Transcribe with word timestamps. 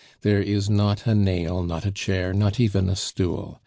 There 0.21 0.41
is 0.41 0.67
not 0.67 1.05
a 1.05 1.13
nail, 1.13 1.61
not 1.61 1.85
a 1.85 1.91
chair, 1.91 2.33
not 2.33 2.59
even 2.59 2.89
a 2.89 2.95
stool. 2.95 3.59